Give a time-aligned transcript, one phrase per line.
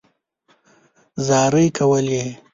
[1.25, 2.23] زارۍ کولې.